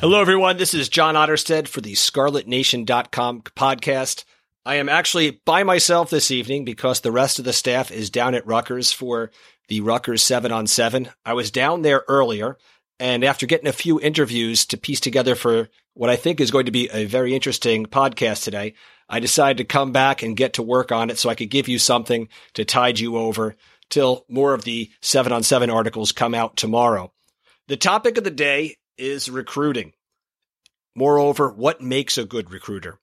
[0.00, 0.58] Hello, everyone.
[0.58, 4.22] This is John Otterstead for the ScarletNation.com podcast.
[4.64, 8.36] I am actually by myself this evening because the rest of the staff is down
[8.36, 9.32] at Rutgers for
[9.66, 11.08] the Rutgers 7 on 7.
[11.26, 12.58] I was down there earlier,
[13.00, 16.66] and after getting a few interviews to piece together for what I think is going
[16.66, 18.74] to be a very interesting podcast today,
[19.08, 21.66] I decided to come back and get to work on it so I could give
[21.66, 23.56] you something to tide you over
[23.90, 27.12] till more of the 7 on 7 articles come out tomorrow.
[27.66, 29.92] The topic of the day is recruiting.
[30.98, 32.98] Moreover, what makes a good recruiter?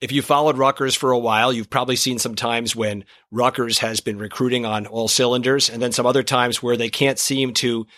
[0.00, 4.00] If you followed Rutgers for a while, you've probably seen some times when Rutgers has
[4.00, 7.88] been recruiting on all cylinders, and then some other times where they can't seem to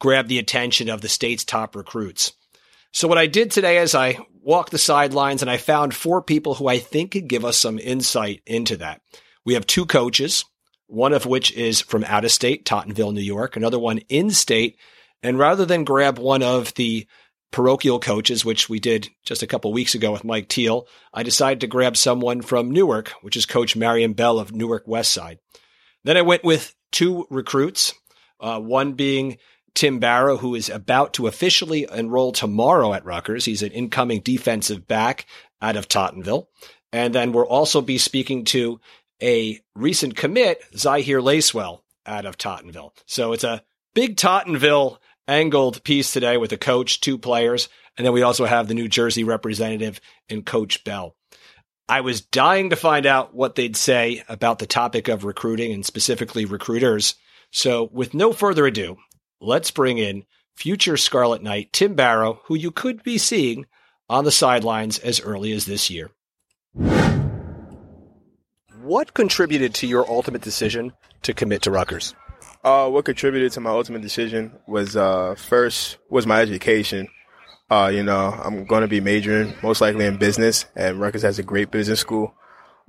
[0.00, 2.32] grab the attention of the state's top recruits.
[2.92, 6.56] So, what I did today is I walked the sidelines and I found four people
[6.56, 9.02] who I think could give us some insight into that.
[9.46, 10.44] We have two coaches,
[10.88, 14.78] one of which is from out of state, Tottenville, New York, another one in state.
[15.22, 17.06] And rather than grab one of the
[17.50, 21.60] parochial coaches, which we did just a couple weeks ago with Mike Teal, I decided
[21.60, 25.38] to grab someone from Newark, which is Coach Marion Bell of Newark West Side.
[26.04, 27.94] Then I went with two recruits,
[28.40, 29.38] uh, one being
[29.74, 33.44] Tim Barrow, who is about to officially enroll tomorrow at Rutgers.
[33.44, 35.26] He's an incoming defensive back
[35.60, 36.46] out of Tottenville.
[36.92, 38.80] And then we'll also be speaking to
[39.22, 42.92] a recent commit, Zahir Lacewell, out of Tottenville.
[43.06, 43.62] So it's a
[43.94, 44.98] big Tottenville
[45.30, 48.88] angled piece today with a coach, two players, and then we also have the New
[48.88, 51.14] Jersey representative in Coach Bell.
[51.88, 55.84] I was dying to find out what they'd say about the topic of recruiting and
[55.84, 57.14] specifically recruiters.
[57.50, 58.96] So, with no further ado,
[59.40, 63.66] let's bring in future Scarlet Knight Tim Barrow, who you could be seeing
[64.08, 66.10] on the sidelines as early as this year.
[68.82, 72.14] What contributed to your ultimate decision to commit to Rutgers?
[72.62, 77.08] Uh, what contributed to my ultimate decision was uh, first was my education.
[77.70, 81.38] Uh, you know, I'm going to be majoring most likely in business, and Rutgers has
[81.38, 82.34] a great business school.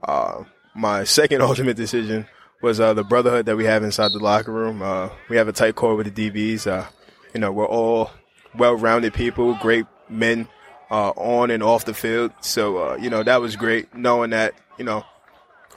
[0.03, 0.43] Uh,
[0.75, 2.27] my second ultimate decision
[2.61, 4.81] was uh, the brotherhood that we have inside the locker room.
[4.81, 6.67] Uh, we have a tight core with the DBs.
[6.67, 6.87] Uh,
[7.33, 8.11] you know, we're all
[8.57, 10.47] well-rounded people, great men
[10.89, 12.31] uh, on and off the field.
[12.41, 15.05] So, uh, you know, that was great knowing that, you know,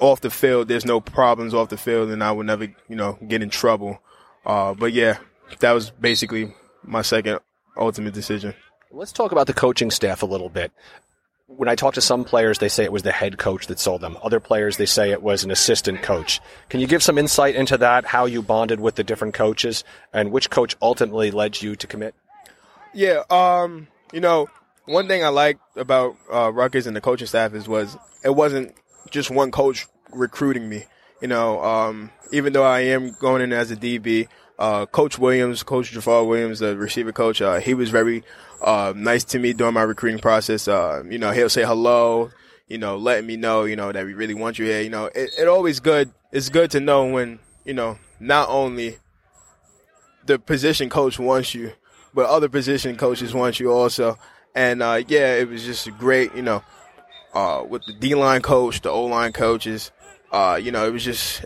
[0.00, 3.18] off the field, there's no problems off the field, and I would never, you know,
[3.26, 4.00] get in trouble.
[4.44, 5.18] Uh, but yeah,
[5.60, 7.40] that was basically my second
[7.76, 8.54] ultimate decision.
[8.90, 10.72] Let's talk about the coaching staff a little bit.
[11.46, 14.00] When I talk to some players, they say it was the head coach that sold
[14.00, 14.16] them.
[14.22, 16.40] Other players, they say it was an assistant coach.
[16.68, 20.32] Can you give some insight into that, how you bonded with the different coaches, and
[20.32, 22.14] which coach ultimately led you to commit?
[22.94, 24.48] Yeah, um, you know,
[24.86, 28.74] one thing I liked about uh, Rutgers and the coaching staff is was it wasn't
[29.10, 30.84] just one coach recruiting me.
[31.20, 34.28] You know, um, even though I am going in as a DB,
[34.58, 38.22] uh, Coach Williams, Coach Jafar Williams, the receiver coach, uh, he was very
[38.62, 40.68] uh, nice to me during my recruiting process.
[40.68, 42.30] Uh, you know, he'll say hello,
[42.68, 44.80] you know, letting me know, you know, that we really want you here.
[44.80, 46.12] You know, it, it always good.
[46.32, 48.98] It's good to know when, you know, not only
[50.26, 51.72] the position coach wants you,
[52.12, 54.18] but other position coaches want you also.
[54.54, 56.62] And, uh, yeah, it was just great, you know,
[57.34, 59.90] uh, with the D line coach, the O line coaches.
[60.32, 61.44] Uh, you know, it was just,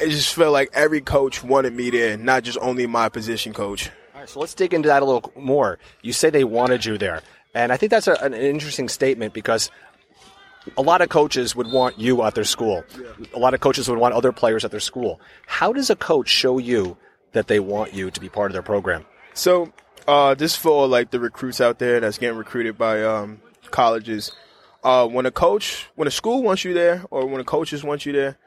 [0.00, 3.90] it just felt like every coach wanted me there, not just only my position coach.
[4.14, 5.78] All right, so let's dig into that a little more.
[6.02, 7.22] You say they wanted you there.
[7.54, 9.70] And I think that's a, an interesting statement because
[10.76, 12.84] a lot of coaches would want you at their school.
[13.34, 15.20] A lot of coaches would want other players at their school.
[15.46, 16.96] How does a coach show you
[17.32, 19.04] that they want you to be part of their program?
[19.34, 19.72] So,
[20.06, 23.40] uh, this for like the recruits out there that's getting recruited by um,
[23.70, 24.32] colleges
[24.82, 28.06] uh, when a coach, when a school wants you there, or when a coaches want
[28.06, 28.38] you there,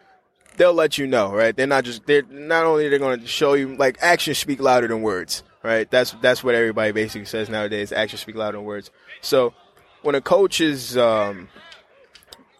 [0.58, 1.56] they'll let you know, right?
[1.56, 4.88] They're not just they're not only they're going to show you like actions speak louder
[4.88, 5.90] than words, right?
[5.90, 7.92] That's that's what everybody basically says nowadays.
[7.92, 8.92] Actions speak louder than words.
[9.22, 9.54] So
[10.02, 11.50] when a coach is um,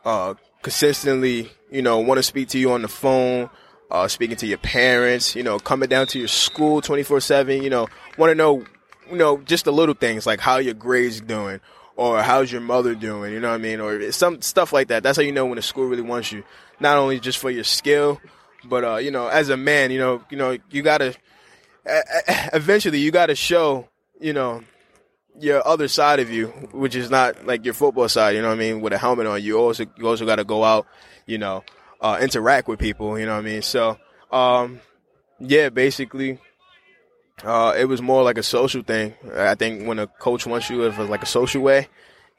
[0.06, 3.50] uh, consistently, you know, want to speak to you on the phone,
[3.92, 7.64] uh, speaking to your parents, you know, coming down to your school twenty four seven,
[7.64, 7.88] you know,
[8.18, 8.64] want to know,
[9.10, 11.60] you know, just the little things like how your grades doing
[11.96, 13.34] or how's your mother doing?
[13.34, 13.80] You know what I mean?
[13.80, 15.04] Or some stuff like that.
[15.04, 16.44] That's how you know when a school really wants you.
[16.80, 18.20] Not only just for your skill,
[18.66, 21.16] but uh, you know, as a man, you know, you know, you gotta
[21.86, 23.88] eventually you gotta show,
[24.20, 24.64] you know,
[25.40, 28.36] your other side of you, which is not like your football side.
[28.36, 28.82] You know what I mean?
[28.82, 30.88] With a helmet on, you also you also got to go out,
[31.26, 31.64] you know,
[32.02, 33.18] uh, interact with people.
[33.20, 33.62] You know what I mean?
[33.62, 33.98] So,
[34.32, 34.80] um,
[35.40, 36.40] yeah, basically,
[37.42, 39.14] uh, it was more like a social thing.
[39.36, 41.88] I think when a coach wants you, it was like a social way,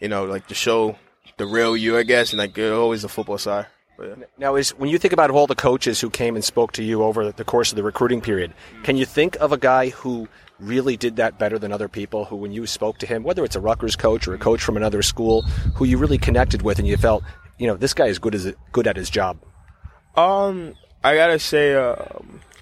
[0.01, 0.97] you know, like to show
[1.37, 3.67] the real you, I guess, and like always the football side.
[4.01, 4.15] yeah.
[4.39, 7.03] Now, is when you think about all the coaches who came and spoke to you
[7.03, 10.29] over the course of the recruiting period, can you think of a guy who
[10.61, 12.25] really did that better than other people?
[12.25, 14.77] Who, when you spoke to him, whether it's a Rutgers coach or a coach from
[14.77, 15.43] another school,
[15.75, 17.25] who you really connected with, and you felt,
[17.59, 19.39] you know, this guy is good as good at his job.
[20.17, 21.97] Um, I gotta say, uh,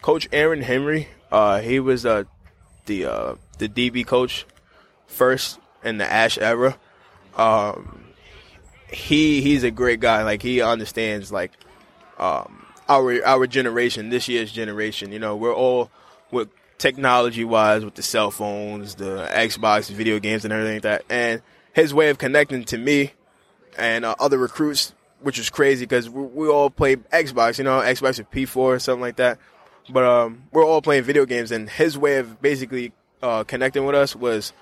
[0.00, 1.08] Coach Aaron Henry.
[1.32, 2.24] Uh, he was uh,
[2.84, 4.44] the uh, the DB coach
[5.06, 6.76] first in the Ash era.
[7.36, 8.04] Um,
[8.92, 10.24] he he's a great guy.
[10.24, 11.52] Like he understands like
[12.18, 15.10] um, our our generation, this year's generation.
[15.10, 15.90] You know, we're all
[16.30, 21.04] with technology wise with the cell phones, the Xbox, video games, and everything like that.
[21.08, 21.40] And
[21.72, 23.12] his way of connecting to me
[23.78, 27.56] and uh, other recruits, which was crazy because we, we, all play Xbox.
[27.56, 29.38] You know, Xbox with P4 or something like that.
[29.88, 32.92] But um, we're all playing video games, and his way of basically
[33.22, 34.52] uh, connecting with us was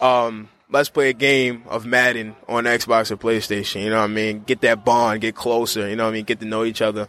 [0.00, 3.82] um, let's play a game of Madden on Xbox or PlayStation.
[3.82, 4.40] You know what I mean?
[4.40, 5.88] Get that bond, get closer.
[5.88, 6.24] You know what I mean?
[6.24, 7.08] Get to know each other.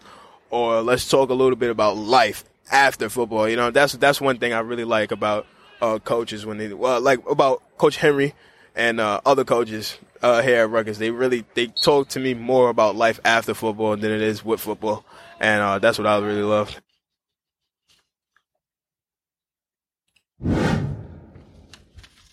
[0.50, 3.50] Or let's talk a little bit about life after football.
[3.50, 5.48] You know, that's that's one thing I really like about
[5.82, 8.34] uh, coaches when they well, like about Coach Henry
[8.76, 10.98] and uh, other coaches uh, here at Rutgers.
[10.98, 14.62] They really they talk to me more about life after football than it is with
[14.62, 15.06] football,
[15.40, 16.80] and uh, that's what I really love.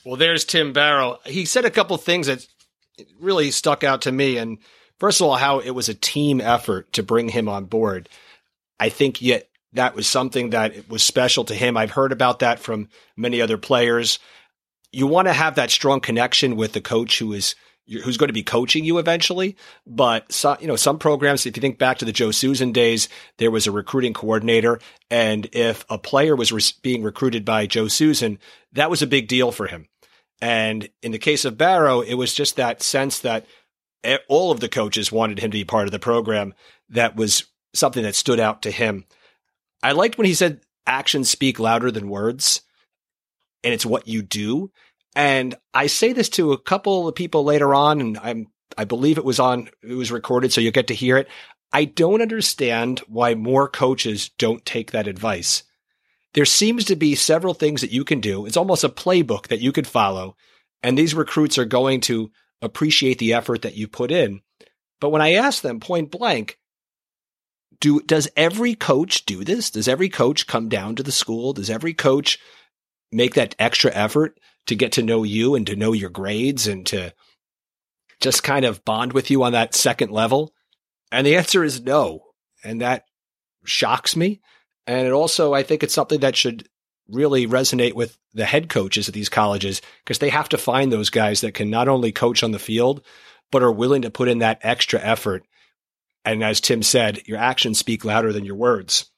[0.05, 1.19] Well, there's Tim Barrow.
[1.25, 2.47] He said a couple things that
[3.21, 4.37] really stuck out to me.
[4.37, 4.59] And
[4.99, 8.09] first of all, how it was a team effort to bring him on board.
[8.81, 11.77] I think yet that was something that was special to him.
[11.77, 14.19] I've heard about that from many other players.
[14.91, 17.55] You want to have that strong connection with the coach who is
[18.05, 19.57] who's going to be coaching you eventually.
[19.87, 23.09] But so, you know, some programs, if you think back to the Joe Susan days,
[23.39, 24.79] there was a recruiting coordinator,
[25.11, 28.39] and if a player was re- being recruited by Joe Susan,
[28.73, 29.89] that was a big deal for him.
[30.43, 33.47] And in the case of Barrow, it was just that sense that
[34.29, 36.53] all of the coaches wanted him to be part of the program.
[36.89, 39.05] That was something that stood out to him.
[39.85, 42.63] I liked when he said actions speak louder than words
[43.63, 44.73] and it's what you do.
[45.15, 49.19] And I say this to a couple of people later on, and I'm, I believe
[49.19, 51.29] it was on, it was recorded, so you'll get to hear it.
[51.73, 55.63] I don't understand why more coaches don't take that advice
[56.35, 58.47] there seems to be several things that you can do.
[58.47, 60.37] It's almost a playbook that you could follow.
[60.83, 62.31] And these recruits are going to
[62.61, 64.41] appreciate the effort that you put in.
[65.01, 66.59] But when I ask them point blank,
[67.81, 69.71] do does every coach do this?
[69.71, 71.53] Does every coach come down to the school?
[71.53, 72.39] Does every coach
[73.11, 76.87] make that extra effort to get to know you and to know your grades and
[76.87, 77.13] to
[78.21, 80.55] just kind of bond with you on that second level?
[81.11, 82.21] And the answer is no.
[82.65, 83.05] And that
[83.65, 84.41] shocks me.
[84.93, 86.69] And it also, I think it's something that should
[87.09, 91.09] really resonate with the head coaches at these colleges because they have to find those
[91.09, 93.03] guys that can not only coach on the field,
[93.51, 95.45] but are willing to put in that extra effort.
[96.27, 99.11] And as Tim said, your actions speak louder than your words.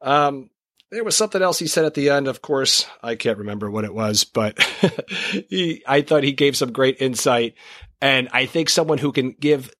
[0.00, 0.50] Um,
[0.92, 2.28] there was something else he said at the end.
[2.28, 4.62] Of course, I can't remember what it was, but
[5.50, 7.54] he, I thought he gave some great insight.
[8.00, 9.74] And I think someone who can give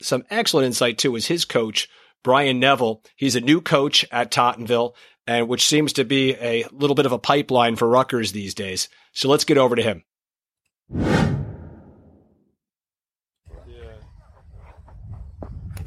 [0.00, 1.88] some excellent insight too is his coach,
[2.22, 3.02] Brian Neville.
[3.16, 4.94] He's a new coach at Tottenville,
[5.26, 8.88] and which seems to be a little bit of a pipeline for Rutgers these days.
[9.12, 10.04] So let's get over to him.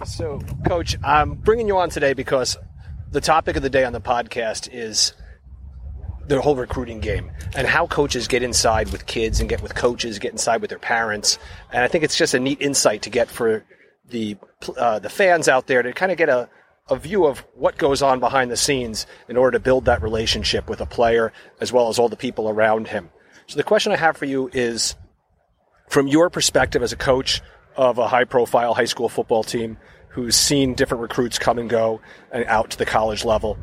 [0.06, 2.58] So, Coach, I'm bringing you on today because
[3.12, 5.14] the topic of the day on the podcast is
[6.28, 10.20] the whole recruiting game and how coaches get inside with kids and get with coaches,
[10.20, 11.40] get inside with their parents.
[11.72, 13.64] And I think it's just a neat insight to get for
[14.10, 14.38] the
[14.78, 16.50] uh, the fans out there to kind of get a,
[16.90, 20.70] a view of what goes on behind the scenes in order to build that relationship
[20.70, 23.10] with a player as well as all the people around him.
[23.48, 24.96] So the question I have for you is
[25.90, 27.42] from your perspective as a coach
[27.76, 29.78] of a high profile high school football team
[30.10, 32.00] who's seen different recruits come and go
[32.32, 33.58] and out to the college level,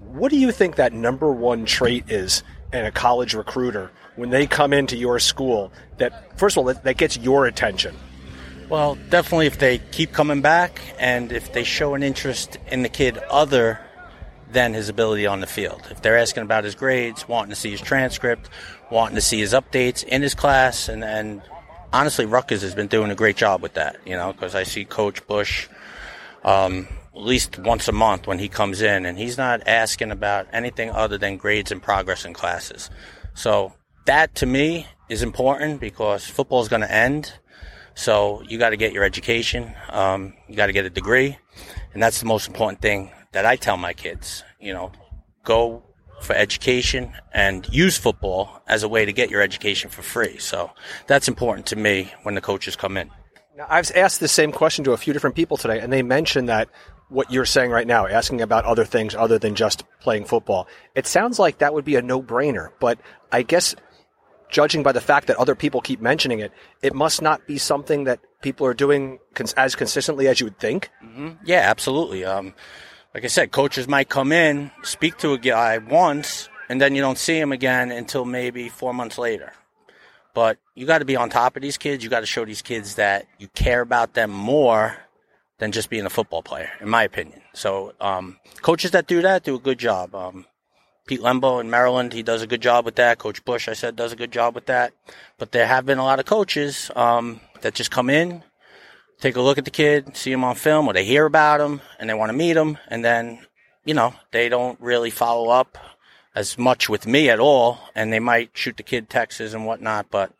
[0.00, 4.46] what do you think that number one trait is in a college recruiter when they
[4.46, 7.96] come into your school that first of all that, that gets your attention?
[8.70, 12.88] Well, definitely if they keep coming back and if they show an interest in the
[12.88, 13.80] kid other
[14.52, 15.82] than his ability on the field.
[15.90, 18.48] If they're asking about his grades, wanting to see his transcript,
[18.88, 21.42] wanting to see his updates in his class, and, and
[21.92, 24.84] honestly, Rutgers has been doing a great job with that, you know, because I see
[24.84, 25.68] Coach Bush
[26.44, 30.46] um, at least once a month when he comes in, and he's not asking about
[30.52, 32.88] anything other than grades and progress in classes.
[33.34, 33.72] So
[34.06, 37.32] that to me is important because football is going to end
[37.94, 39.74] so you got to get your education.
[39.90, 41.38] Um, you got to get a degree,
[41.92, 44.42] and that's the most important thing that I tell my kids.
[44.60, 44.92] You know,
[45.44, 45.82] go
[46.20, 50.38] for education and use football as a way to get your education for free.
[50.38, 50.70] So
[51.06, 53.10] that's important to me when the coaches come in.
[53.56, 56.48] Now, I've asked the same question to a few different people today, and they mentioned
[56.48, 56.68] that
[57.08, 60.68] what you're saying right now, asking about other things other than just playing football.
[60.94, 63.00] It sounds like that would be a no-brainer, but
[63.32, 63.74] I guess
[64.50, 66.52] judging by the fact that other people keep mentioning it,
[66.82, 70.58] it must not be something that people are doing cons- as consistently as you would
[70.58, 70.90] think.
[71.04, 71.30] Mm-hmm.
[71.44, 72.24] Yeah, absolutely.
[72.24, 72.54] Um,
[73.14, 77.02] like I said, coaches might come in, speak to a guy once, and then you
[77.02, 79.52] don't see him again until maybe four months later.
[80.32, 82.04] But you got to be on top of these kids.
[82.04, 84.96] You got to show these kids that you care about them more
[85.58, 87.42] than just being a football player, in my opinion.
[87.52, 90.14] So, um, coaches that do that do a good job.
[90.14, 90.46] Um,
[91.10, 93.18] Pete Lembo in Maryland, he does a good job with that.
[93.18, 94.92] Coach Bush, I said, does a good job with that.
[95.38, 98.44] But there have been a lot of coaches um, that just come in,
[99.20, 101.80] take a look at the kid, see him on film, or they hear about him
[101.98, 103.44] and they want to meet him, and then,
[103.84, 105.76] you know, they don't really follow up
[106.32, 110.06] as much with me at all, and they might shoot the kid texts and whatnot,
[110.12, 110.30] but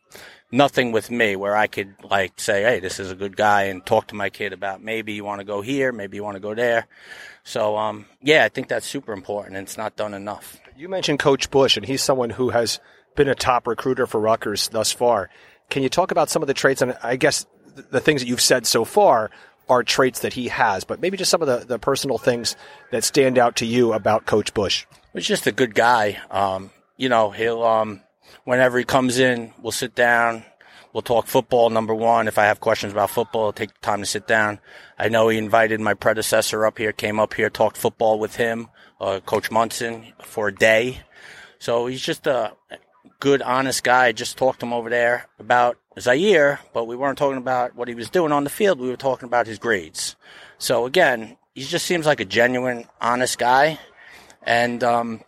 [0.53, 3.85] nothing with me where I could like say, hey, this is a good guy, and
[3.85, 6.41] talk to my kid about maybe you want to go here, maybe you want to
[6.41, 6.87] go there.
[7.45, 10.59] So, um, yeah, I think that's super important, and it's not done enough.
[10.77, 12.81] You mentioned Coach Bush, and he's someone who has
[13.17, 15.31] been a top recruiter for Rutgers thus far.
[15.69, 16.83] Can you talk about some of the traits?
[16.83, 17.47] And I guess
[17.91, 19.31] the things that you've said so far
[19.69, 22.57] are traits that he has, but maybe just some of the, the personal things
[22.91, 24.85] that stand out to you about Coach Bush.
[25.13, 26.19] He's just a good guy.
[26.31, 28.01] Um, you know, he'll, um,
[28.45, 30.45] whenever he comes in, we'll sit down.
[30.93, 32.27] We'll talk football, number one.
[32.27, 34.59] If I have questions about football, I'll take time to sit down.
[34.99, 38.69] I know he invited my predecessor up here, came up here, talked football with him,
[39.01, 41.03] uh, Coach Munson, for a day.
[41.61, 42.55] So he's just a
[43.21, 44.07] good, honest guy.
[44.07, 47.87] I just talked to him over there about Zaire, but we weren't talking about what
[47.87, 48.81] he was doing on the field.
[48.81, 50.17] We were talking about his grades.
[50.59, 53.79] So again, he just seems like a genuine, honest guy.
[54.43, 55.21] And, um,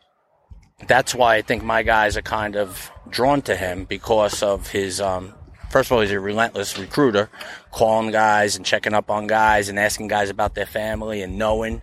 [0.86, 5.00] that's why I think my guys are kind of drawn to him because of his,
[5.00, 5.34] um,
[5.70, 7.30] first of all, he's a relentless recruiter,
[7.70, 11.82] calling guys and checking up on guys and asking guys about their family and knowing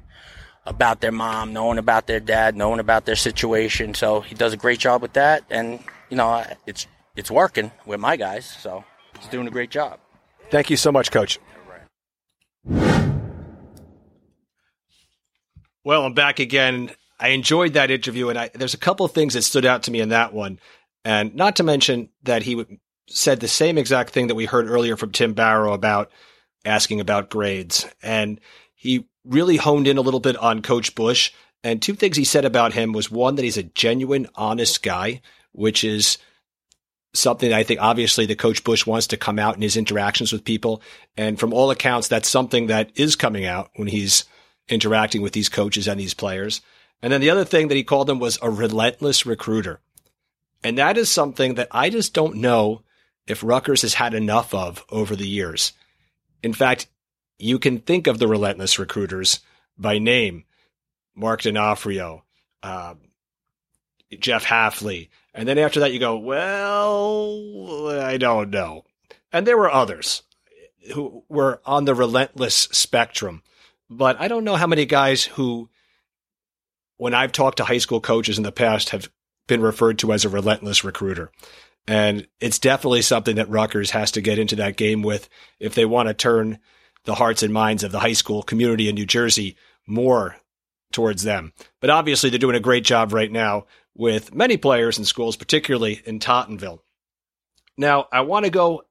[0.66, 3.94] about their mom, knowing about their dad, knowing about their situation.
[3.94, 5.44] So he does a great job with that.
[5.50, 5.80] And,
[6.10, 8.46] you know, it's, it's working with my guys.
[8.46, 8.84] So
[9.18, 10.00] he's doing a great job.
[10.52, 11.40] Thank you so much, Coach.
[15.84, 16.92] Well, I'm back again.
[17.20, 19.92] I enjoyed that interview, and I, there's a couple of things that stood out to
[19.92, 20.60] me in that one,
[21.04, 22.66] and not to mention that he
[23.10, 26.12] said the same exact thing that we heard earlier from Tim Barrow about
[26.66, 28.40] asking about grades, and
[28.74, 31.32] he really honed in a little bit on Coach Bush.
[31.64, 35.22] And two things he said about him was one that he's a genuine, honest guy,
[35.52, 36.18] which is
[37.14, 40.46] something I think obviously the Coach Bush wants to come out in his interactions with
[40.46, 40.82] people,
[41.18, 44.24] and from all accounts, that's something that is coming out when he's
[44.70, 46.62] interacting with these coaches and these players.
[47.02, 49.80] And then the other thing that he called him was a relentless recruiter.
[50.64, 52.82] And that is something that I just don't know
[53.28, 55.74] if Rutgers has had enough of over the years.
[56.44, 56.88] In fact,
[57.38, 59.40] you can think of the relentless recruiters
[59.78, 60.44] by name
[61.16, 62.24] Mark D'Onofrio,
[62.64, 62.96] uh,
[64.20, 65.10] Jeff Hafley.
[65.34, 68.84] And then after that, you go, well, I don't know.
[69.32, 70.24] And there were others
[70.94, 73.44] who were on the relentless spectrum.
[73.90, 75.70] But I don't know how many guys who
[77.00, 79.10] when I've talked to high school coaches in the past have
[79.48, 81.32] been referred to as a relentless recruiter.
[81.88, 85.30] And it's definitely something that Rutgers has to get into that game with
[85.60, 86.60] if they want to turn
[87.06, 89.56] the hearts and minds of the high school community in New Jersey
[89.88, 90.36] more
[90.92, 91.54] towards them.
[91.80, 93.66] But obviously, they're doing a great job right now
[93.96, 96.80] with many players and schools, particularly in Tottenville.
[97.78, 98.84] Now, I want to go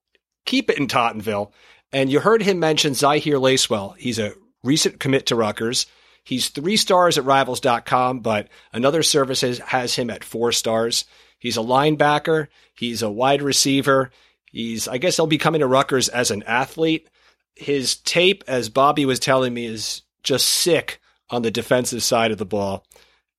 [0.47, 1.53] keep it in Tottenville.
[1.93, 3.97] And you heard him mention Zahir Lacewell.
[3.99, 4.33] He's a
[4.65, 5.87] recent commit to Rutgers.
[6.28, 11.06] He's three stars at rivals.com, but another service has, has him at four stars.
[11.38, 12.49] He's a linebacker.
[12.75, 14.11] He's a wide receiver.
[14.52, 17.08] He's, I guess he'll be coming to Rutgers as an athlete.
[17.54, 22.37] His tape, as Bobby was telling me, is just sick on the defensive side of
[22.37, 22.85] the ball.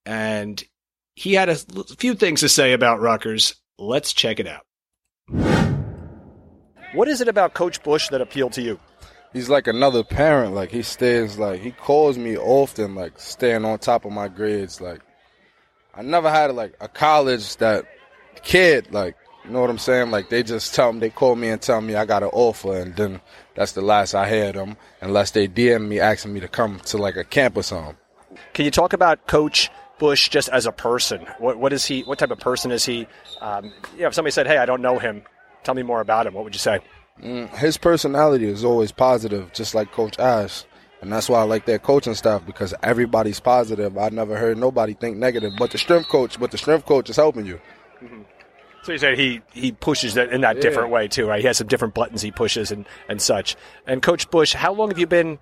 [0.04, 0.64] And
[1.14, 3.54] he had a few things to say about Rutgers.
[3.78, 4.66] Let's check it out.
[6.96, 8.80] What is it about Coach Bush that appealed to you?
[9.34, 10.54] He's like another parent.
[10.54, 14.82] Like he stays like he calls me often, like staying on top of my grades.
[14.82, 15.02] Like
[15.94, 17.86] I never had like a college that
[18.44, 20.12] kid like you know what I'm saying?
[20.12, 22.78] Like they just tell me they call me and tell me I got an offer,
[22.78, 23.22] and then
[23.56, 26.98] that's the last I hear them, unless they DM me asking me to come to
[26.98, 27.96] like a camp or something.
[28.54, 31.26] Can you talk about Coach Bush just as a person?
[31.40, 32.02] What what is he?
[32.02, 33.08] What type of person is he?
[33.42, 35.24] Um, yeah, if somebody said, "Hey, I don't know him,"
[35.64, 36.34] tell me more about him.
[36.34, 36.80] What would you say?
[37.22, 40.64] Mm, his personality is always positive, just like Coach Ash.
[41.02, 43.98] And that's why I like their coaching staff because everybody's positive.
[43.98, 47.16] I never heard nobody think negative, but the strength coach, but the strength coach is
[47.16, 47.60] helping you.
[48.04, 48.22] Mm-hmm.
[48.84, 50.62] So you said he he pushes that in that Yeah.
[50.62, 51.40] different way too, right?
[51.42, 53.56] He has some different buttons he pushes and and such.
[53.88, 55.40] And Coach Bush, how long have you been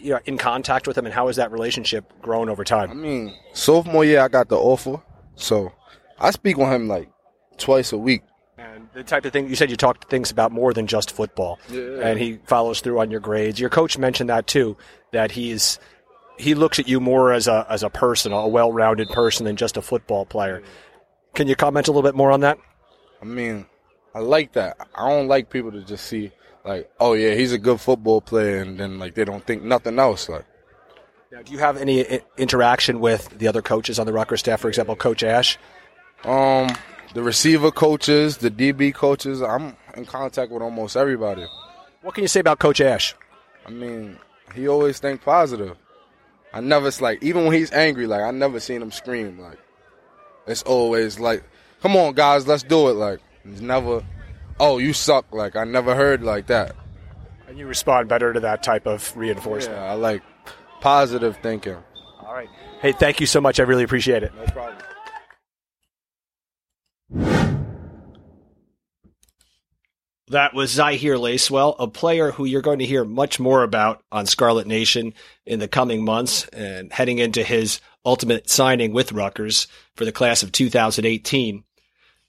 [0.00, 2.90] you know in contact with him, and how has that relationship grown over time?
[2.90, 5.02] I mean, sophomore year I got the offer,
[5.36, 5.72] so
[6.18, 7.10] I speak with him like
[7.58, 8.22] twice a week.
[8.60, 11.58] And the type of thing you said you talked things about more than just football,
[11.70, 11.80] Yeah.
[12.02, 13.58] and he follows through on your grades.
[13.58, 14.76] Your coach mentioned that too,
[15.12, 15.78] that he's
[16.38, 19.76] he looks at you more as a as a person, a well-rounded person than just
[19.76, 20.62] a football player.
[21.34, 22.58] Can you comment a little bit more on that?
[23.22, 23.66] I mean,
[24.14, 24.76] I like that.
[24.94, 26.32] I don't like people to just see
[26.64, 29.98] like, oh yeah, he's a good football player, and then like they don't think nothing
[29.98, 30.28] else.
[30.28, 30.44] Like,
[31.32, 34.60] Now, do you have any I- interaction with the other coaches on the Rutgers staff?
[34.60, 35.56] For example, Coach Ash.
[36.24, 36.68] um,
[37.14, 41.46] the receiver coaches, the DB coaches, I'm in contact with almost everybody.
[42.02, 43.14] What can you say about Coach Ash?
[43.66, 44.18] I mean,
[44.54, 45.76] he always think positive.
[46.52, 49.38] I never it's like even when he's angry, like I never seen him scream.
[49.38, 49.58] Like
[50.46, 51.44] it's always like,
[51.80, 54.02] "Come on, guys, let's do it." Like it's never,
[54.58, 56.74] "Oh, you suck." Like I never heard like that.
[57.46, 59.78] And you respond better to that type of reinforcement.
[59.78, 60.22] Yeah, I like
[60.80, 61.76] positive thinking.
[62.24, 62.48] All right.
[62.80, 63.60] Hey, thank you so much.
[63.60, 64.32] I really appreciate it.
[64.34, 64.78] No problem.
[70.30, 74.26] That was Zahir Lacewell, a player who you're going to hear much more about on
[74.26, 75.12] Scarlet Nation
[75.44, 80.44] in the coming months and heading into his ultimate signing with Rutgers for the class
[80.44, 81.64] of 2018.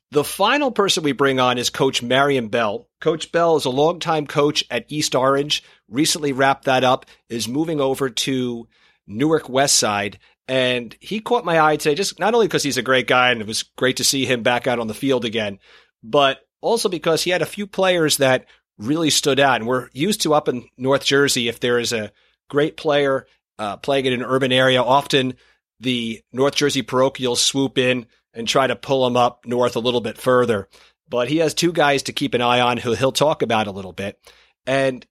[0.09, 2.87] The final person we bring on is Coach Marion Bell.
[2.99, 7.79] Coach Bell is a longtime coach at East Orange, recently wrapped that up, is moving
[7.79, 8.67] over to
[9.07, 10.17] Newark West Side.
[10.51, 13.39] And he caught my eye today, just not only because he's a great guy and
[13.39, 15.59] it was great to see him back out on the field again,
[16.03, 19.61] but also because he had a few players that really stood out.
[19.61, 22.11] And we're used to up in North Jersey, if there is a
[22.49, 23.27] great player
[23.59, 25.35] uh, playing in an urban area, often
[25.79, 30.01] the North Jersey parochials swoop in and try to pull him up north a little
[30.01, 30.67] bit further.
[31.07, 33.71] But he has two guys to keep an eye on who he'll talk about a
[33.71, 34.19] little bit.
[34.65, 35.07] And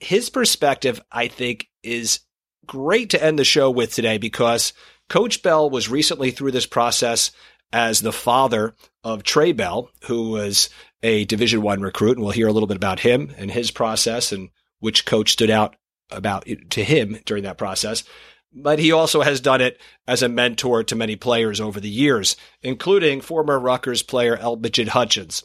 [0.00, 2.20] his perspective, I think, is
[2.66, 4.72] great to end the show with today because
[5.08, 7.30] Coach Bell was recently through this process
[7.72, 10.70] as the father of Trey Bell, who was
[11.02, 14.32] a Division One recruit, and we'll hear a little bit about him and his process
[14.32, 15.76] and which coach stood out
[16.10, 18.04] about to him during that process.
[18.52, 22.36] But he also has done it as a mentor to many players over the years,
[22.62, 25.44] including former Rutgers player Elbridget Hutchins.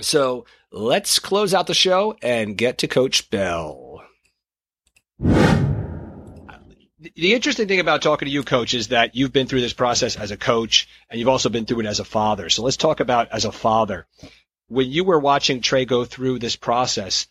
[0.00, 4.02] So let's close out the show and get to Coach Bell.
[7.14, 10.16] The interesting thing about talking to you, coach, is that you've been through this process
[10.16, 12.48] as a coach and you've also been through it as a father.
[12.48, 14.06] So let's talk about as a father.
[14.68, 17.26] When you were watching Trey go through this process,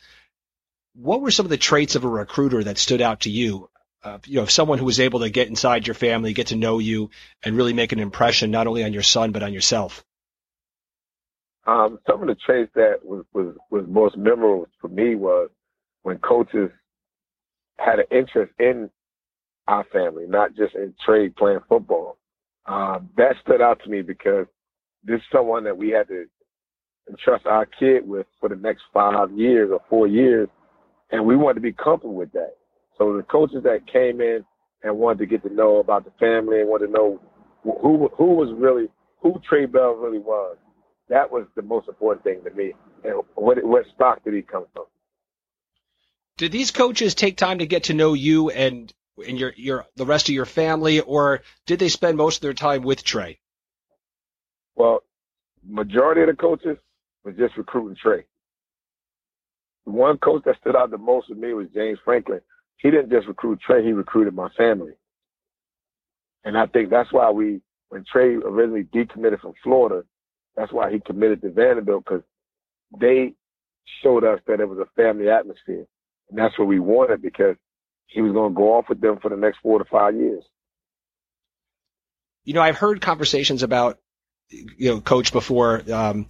[0.93, 3.69] what were some of the traits of a recruiter that stood out to you?
[4.03, 6.79] Uh, you know, someone who was able to get inside your family, get to know
[6.79, 7.09] you,
[7.43, 10.05] and really make an impression not only on your son but on yourself.
[11.65, 15.49] Um, some of the traits that was, was, was most memorable for me was
[16.03, 16.69] when coaches
[17.79, 18.91] had an interest in
[19.67, 22.17] our family, not just in Trey playing football.
[22.65, 24.45] Um, that stood out to me because
[25.03, 26.25] this is someone that we had to
[27.09, 30.49] entrust our kid with for the next five years or four years,
[31.11, 32.55] and we wanted to be comfortable with that.
[32.97, 34.43] So the coaches that came in
[34.83, 37.19] and wanted to get to know about the family and wanted to know
[37.63, 38.87] who who was really
[39.21, 40.57] who Trey Bell really was.
[41.09, 42.73] That was the most important thing to me.
[43.03, 44.85] And what what stock did he come from?
[46.37, 50.05] Did these coaches take time to get to know you and and your your the
[50.05, 53.39] rest of your family, or did they spend most of their time with Trey?
[54.75, 55.03] Well,
[55.67, 56.77] majority of the coaches
[57.23, 58.25] was just recruiting Trey.
[59.85, 62.41] The one coach that stood out the most with me was James Franklin.
[62.77, 64.93] He didn't just recruit Trey; he recruited my family.
[66.43, 70.03] And I think that's why we, when Trey originally decommitted from Florida,
[70.55, 72.23] that's why he committed to Vanderbilt because
[72.99, 73.33] they
[74.03, 75.85] showed us that it was a family atmosphere,
[76.29, 77.55] and that's what we wanted because
[78.07, 80.43] he was going to go off with them for the next four to five years.
[82.43, 83.99] You know, I've heard conversations about
[84.49, 86.27] you know coach before um,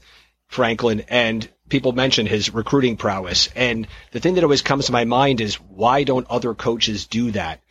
[0.48, 3.50] Franklin, and people mention his recruiting prowess.
[3.56, 7.32] And the thing that always comes to my mind is why don't other coaches do
[7.32, 7.62] that?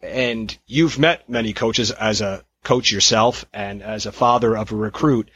[0.00, 4.76] And you've met many coaches as a coach yourself and as a father of a
[4.76, 5.30] recruit.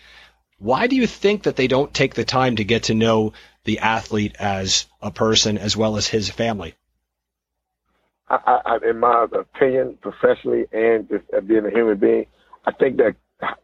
[0.58, 3.34] Why do you think that they don't take the time to get to know
[3.64, 6.74] the athlete as a person as well as his family?
[8.28, 12.26] I, I, in my opinion, professionally and just being a human being,
[12.64, 13.14] I think that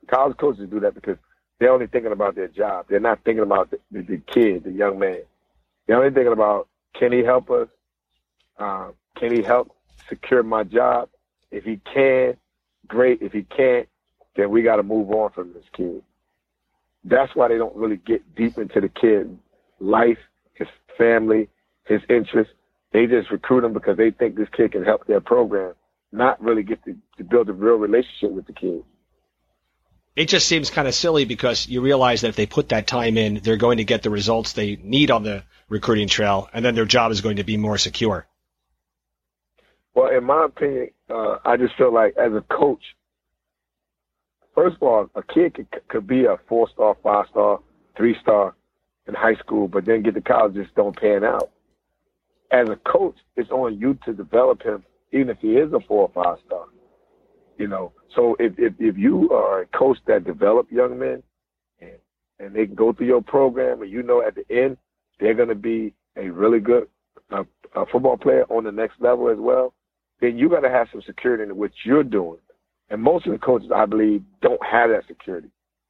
[0.08, 1.16] college coaches do that because
[1.58, 2.86] they're only thinking about their job.
[2.88, 5.22] They're not thinking about the, the, the kid, the young man.
[5.86, 7.68] They're only thinking about can he help us?
[8.58, 9.74] Uh, can he help
[10.08, 11.08] secure my job?
[11.50, 12.36] If he can,
[12.86, 13.22] great.
[13.22, 13.88] If he can't,
[14.36, 16.02] then we got to move on from this kid.
[17.04, 19.38] that's why they don't really get deep into the kid
[19.80, 20.18] life,
[20.54, 21.48] his family,
[21.84, 22.54] his interests.
[22.92, 25.74] They just recruit him because they think this kid can help their program,
[26.12, 28.84] not really get to, to build a real relationship with the kid.
[30.14, 33.16] It just seems kind of silly because you realize that if they put that time
[33.16, 36.74] in, they're going to get the results they need on the recruiting trail, and then
[36.74, 38.26] their job is going to be more secure.
[39.94, 42.82] Well, in my opinion, uh, I just feel like as a coach,
[44.54, 47.60] first of all, a kid could, could be a four star, five star,
[47.96, 48.54] three star
[49.06, 51.50] in high school, but then get to college just don't pan out.
[52.52, 56.10] As a coach, it's on you to develop him, even if he is a four
[56.12, 56.66] or five star.
[57.58, 61.22] You know, so if if, if you are a coach that develop young men,
[61.80, 61.92] and
[62.38, 64.76] and they can go through your program, and you know at the end
[65.18, 66.88] they're going to be a really good
[67.30, 69.72] uh, a football player on the next level as well,
[70.20, 72.38] then you got to have some security in what you're doing.
[72.90, 75.48] And most of the coaches, I believe, don't have that security.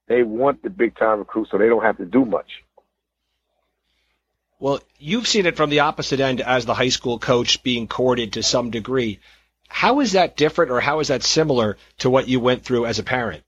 [0.09, 2.47] They want the big time recruit so they don't have to do much.
[4.63, 8.35] Well, you've seen it from the opposite end as the high school coach being courted
[8.35, 9.19] to some degree.
[9.67, 13.01] How is that different or how is that similar to what you went through as
[13.01, 13.43] a parent?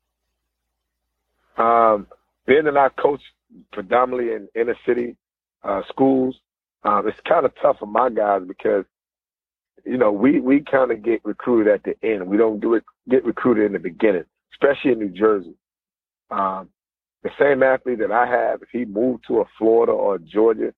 [1.57, 2.09] Um,
[2.46, 3.20] being that I coach
[3.72, 5.16] predominantly in inner city
[5.62, 6.35] uh, schools,
[6.83, 8.85] um, it's kind of tough for my guys because,
[9.87, 12.27] you know, we, we kind of get recruited at the end.
[12.27, 14.24] We don't do it, get recruited in the beginning,
[14.55, 15.55] especially in New Jersey.
[16.33, 16.70] Um,
[17.22, 20.74] the same athlete that I have, if he moved to a Florida or Georgia,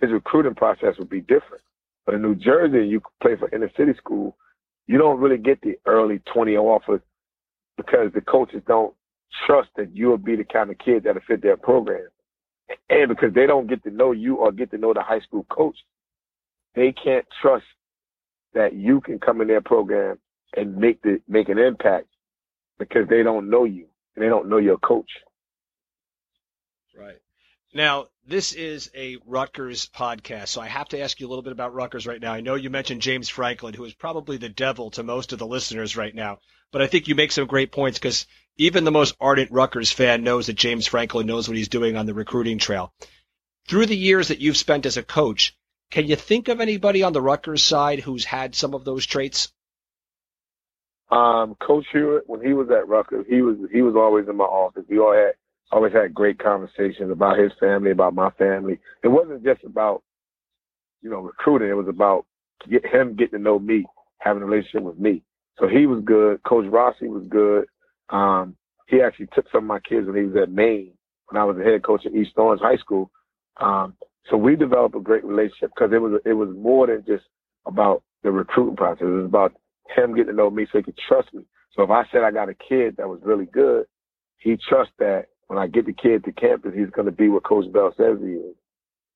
[0.00, 1.62] his recruiting process would be different.
[2.06, 4.36] But in New Jersey, you play for inner city school,
[4.86, 7.00] you don't really get the early 20 offers
[7.76, 8.94] because the coaches don't
[9.46, 12.08] trust that you'll be the kind of kid that'll fit their program
[12.88, 15.44] and because they don't get to know you or get to know the high school
[15.50, 15.76] coach,
[16.74, 17.64] they can't trust
[18.54, 20.18] that you can come in their program
[20.56, 22.06] and make the make an impact
[22.78, 25.10] because they don't know you and they don't know your coach.
[26.98, 27.20] Right.
[27.72, 31.52] Now, this is a Rutgers podcast, so I have to ask you a little bit
[31.52, 32.32] about Rutgers right now.
[32.32, 35.48] I know you mentioned James Franklin, who is probably the devil to most of the
[35.48, 36.38] listeners right now,
[36.70, 40.22] but I think you make some great points because even the most ardent Rutgers fan
[40.22, 42.92] knows that James Franklin knows what he's doing on the recruiting trail.
[43.66, 45.56] Through the years that you've spent as a coach,
[45.90, 49.52] can you think of anybody on the Rutgers side who's had some of those traits?
[51.10, 54.44] Um, Coach Hewitt, when he was at Rutgers, he was he was always in my
[54.44, 54.84] office.
[54.88, 55.32] We all had
[55.72, 58.78] always had great conversations about his family, about my family.
[59.02, 60.02] It wasn't just about
[61.02, 61.68] you know recruiting.
[61.68, 62.26] It was about
[62.68, 63.84] get him getting to know me,
[64.18, 65.22] having a relationship with me.
[65.58, 66.42] So he was good.
[66.42, 67.66] Coach Rossi was good.
[68.10, 68.56] Um,
[68.86, 70.92] he actually took some of my kids when he was at Maine,
[71.28, 73.10] when I was the head coach at East Orange High School.
[73.60, 73.94] Um,
[74.28, 77.24] so we developed a great relationship because it was it was more than just
[77.66, 79.02] about the recruiting process.
[79.02, 79.52] It was about
[79.96, 81.44] him getting to know me so he could trust me.
[81.76, 83.86] So if I said I got a kid that was really good,
[84.38, 87.42] he trusts that when I get the kid to campus, he's going to be what
[87.42, 88.54] Coach Bell says he is.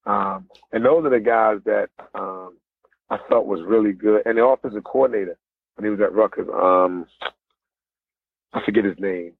[0.05, 2.57] Um, and those are the guys that um,
[3.09, 4.23] I thought was really good.
[4.27, 5.39] And the offensive coordinator
[5.77, 7.07] when he was at Rutgers, um,
[8.53, 9.35] I forget his name,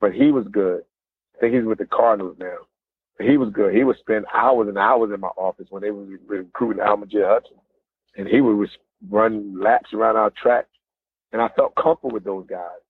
[0.00, 0.82] but he was good.
[1.36, 2.56] I think he's with the Cardinals now.
[3.20, 3.72] He was good.
[3.72, 7.58] He would spend hours and hours in my office when they were recruiting Almajir Hudson,
[8.16, 8.68] and he would
[9.08, 10.66] run laps around our track,
[11.32, 12.80] and I felt comfortable with those guys.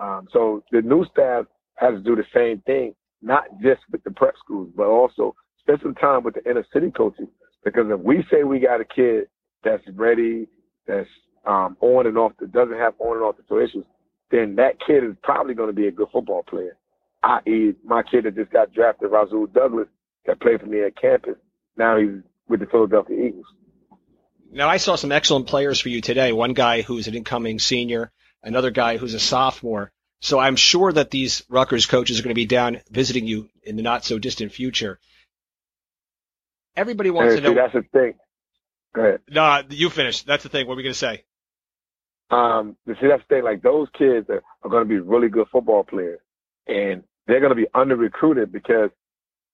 [0.00, 4.10] Um, so the new staff has to do the same thing, not just with the
[4.10, 7.26] prep schools, but also spend some time with the inner city coaches.
[7.64, 9.24] Because if we say we got a kid
[9.64, 10.46] that's ready,
[10.86, 11.08] that's
[11.46, 13.84] um, on and off, that doesn't have on and off the field issues,
[14.30, 16.76] then that kid is probably going to be a good football player.
[17.22, 19.88] I.e., my kid that just got drafted, Rasul Douglas,
[20.26, 21.36] that played for me at campus.
[21.76, 23.46] Now he's with the Philadelphia Eagles.
[24.52, 26.32] Now I saw some excellent players for you today.
[26.32, 28.12] One guy who's an incoming senior,
[28.42, 29.90] another guy who's a sophomore.
[30.26, 33.76] So I'm sure that these Rutgers coaches are going to be down visiting you in
[33.76, 34.98] the not so distant future.
[36.74, 37.62] Everybody wants and to see, know.
[37.62, 38.14] That's the thing.
[38.92, 39.20] Go ahead.
[39.30, 40.24] No, you finish.
[40.24, 40.66] That's the thing.
[40.66, 41.22] What are we going to say?
[42.32, 43.44] Um, you see, that's the thing.
[43.44, 46.18] Like those kids are, are going to be really good football players,
[46.66, 48.90] and they're going to be under recruited because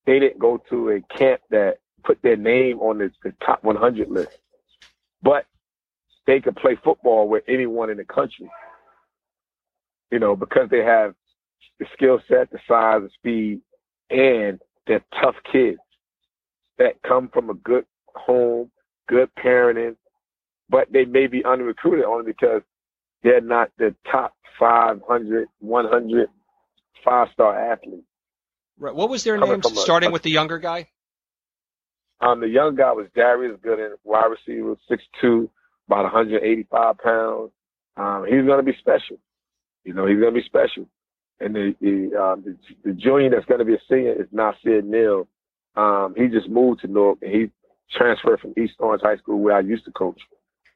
[0.07, 4.09] they didn't go to a camp that put their name on the, the top 100
[4.11, 4.39] list.
[5.23, 5.45] But
[6.27, 8.49] they could play football with anyone in the country.
[10.13, 11.15] You know, because they have
[11.81, 13.61] the skill set, the size, the speed,
[14.11, 15.79] and they're tough kids
[16.79, 18.71] that come from a good home,
[19.09, 19.97] good parenting,
[20.69, 22.63] but they may be under recruited only because
[23.23, 26.29] they're not the top 500, 100
[27.05, 28.07] five star athletes.
[28.79, 28.95] Right.
[28.95, 29.69] What was their Coming names?
[29.69, 30.89] from a- Starting a- with the younger guy.
[32.21, 35.49] Um, the young guy was Darius Gooden, wide receiver, 6'2",
[35.89, 37.51] about 185 pounds.
[37.97, 39.19] Um, he's going to be special.
[39.85, 40.87] You know, he's to be special.
[41.41, 45.29] and the the, um, the, the junior that's to be a senior is Nasir Neal.
[45.77, 47.51] Um, he just moved to Newark and he
[47.97, 50.21] transferred from East Orange High School where I used to coach.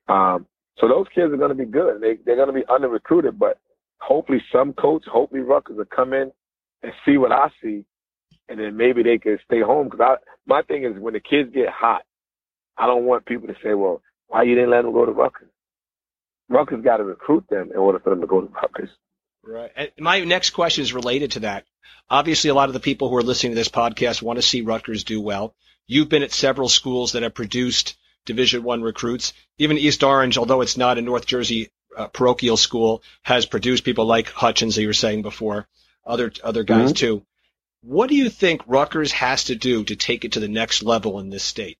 [0.09, 0.47] Um,
[0.79, 2.01] so those kids are to be good.
[2.01, 3.59] They they're to be under recruited, but
[3.99, 6.31] hopefully some coach, hopefully Rutgers will come in
[6.83, 7.85] and see what I see,
[8.49, 9.89] and then maybe they can stay home.
[9.89, 10.17] Because I
[10.47, 12.03] my thing is when the kids get hot,
[12.77, 15.49] I don't want people to say, well, why you didn't let them go to Rutgers?
[16.49, 18.91] Rutgers got to recruit them in order for them to go to Rutgers.
[19.43, 19.71] Right.
[19.77, 21.65] And my next question is related to that.
[22.09, 24.61] Obviously, a lot of the people who are listening to this podcast want to see
[24.63, 25.55] Rutgers do well.
[25.87, 29.33] You've been at several schools that have produced Division One recruits.
[29.59, 34.05] Even East Orange, although it's not a North Jersey uh, parochial school, has produced people
[34.05, 35.67] like Hutchins that you were saying before,
[36.05, 36.95] other other guys mm-hmm.
[36.95, 37.27] too.
[37.83, 41.21] What do you think Rutgers has to do to take it to the next level
[41.21, 41.79] in this state?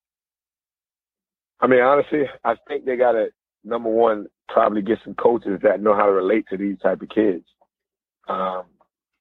[1.61, 3.29] I mean, honestly, I think they got to
[3.65, 7.09] number one probably get some coaches that know how to relate to these type of
[7.09, 7.45] kids.
[8.29, 8.65] Um,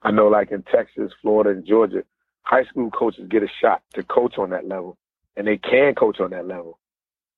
[0.01, 2.03] I know, like in Texas, Florida, and Georgia,
[2.43, 4.97] high school coaches get a shot to coach on that level,
[5.35, 6.79] and they can coach on that level.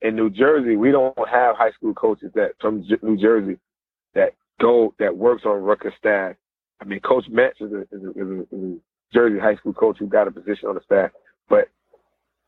[0.01, 3.57] In New Jersey, we don't have high school coaches that from New Jersey
[4.13, 6.35] that go that works on Rutgers staff.
[6.79, 8.77] I mean, Coach Metz is a, is a, is a, is a
[9.13, 11.11] Jersey high school coach who got a position on the staff,
[11.49, 11.69] but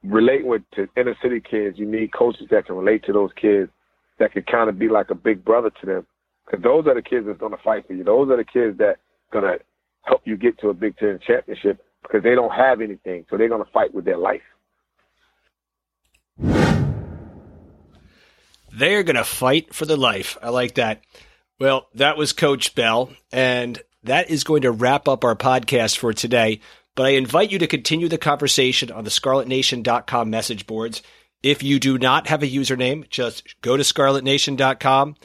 [0.03, 3.71] relating with to inner city kids, you need coaches that can relate to those kids,
[4.19, 6.07] that could kind of be like a big brother to them,
[6.45, 8.03] because those are the kids that's going to fight for you.
[8.03, 8.97] Those are the kids that
[9.31, 9.59] going to
[10.03, 13.49] help you get to a Big Ten championship because they don't have anything, so they're
[13.49, 14.41] going to fight with their life.
[18.71, 20.37] They're going to fight for their life.
[20.41, 21.01] I like that.
[21.59, 26.13] Well, that was Coach Bell, and that is going to wrap up our podcast for
[26.13, 26.61] today.
[26.95, 31.01] But I invite you to continue the conversation on the scarletnation.com message boards.
[31.41, 35.15] If you do not have a username, just go to scarletnation.com,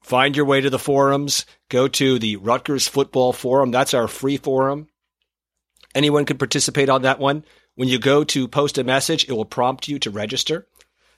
[0.00, 3.70] find your way to the forums, go to the Rutgers Football Forum.
[3.70, 4.88] That's our free forum.
[5.94, 7.44] Anyone can participate on that one.
[7.74, 10.66] When you go to post a message, it will prompt you to register.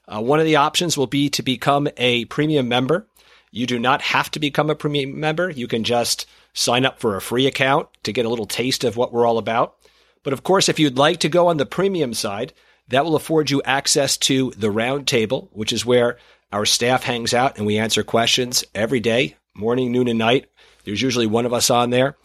[0.09, 3.07] Uh, one of the options will be to become a premium member.
[3.53, 5.51] You do not have to become a premium member.
[5.51, 8.97] You can just sign up for a free account to get a little taste of
[8.97, 9.77] what we're all about.
[10.25, 12.53] But of course, if you'd like to go on the premium side,
[12.89, 16.19] that will afford you access to the roundtable, which is where
[16.53, 20.47] our staff hangs out and we answer questions every day, morning, noon, and night.
[20.85, 22.17] There's usually one of us on there.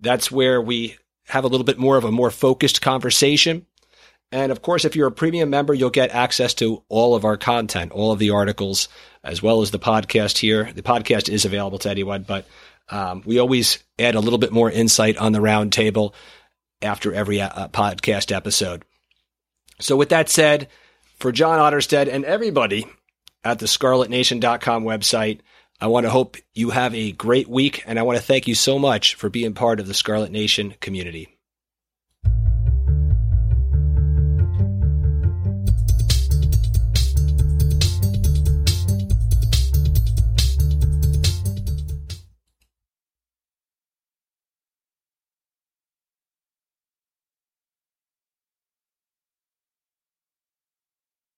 [0.00, 0.96] That's where we
[1.28, 3.66] have a little bit more of a more focused conversation.
[4.32, 7.36] And of course, if you're a premium member, you'll get access to all of our
[7.36, 8.88] content, all of the articles,
[9.24, 10.70] as well as the podcast here.
[10.72, 12.46] The podcast is available to anyone, but
[12.90, 16.14] um, we always add a little bit more insight on the roundtable
[16.82, 18.84] after every uh, podcast episode.
[19.80, 20.68] So, with that said,
[21.18, 22.86] for John Otterstedt and everybody
[23.44, 25.40] at the scarletnation.com website,
[25.80, 28.54] I want to hope you have a great week and I want to thank you
[28.54, 31.39] so much for being part of the Scarlet Nation community.